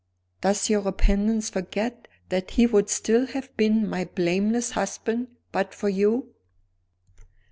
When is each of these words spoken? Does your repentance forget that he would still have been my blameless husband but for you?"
Does 0.41 0.67
your 0.67 0.81
repentance 0.81 1.51
forget 1.51 2.07
that 2.29 2.49
he 2.49 2.65
would 2.65 2.89
still 2.89 3.27
have 3.27 3.55
been 3.55 3.87
my 3.87 4.05
blameless 4.05 4.71
husband 4.71 5.27
but 5.51 5.75
for 5.75 5.89
you?" 5.89 6.33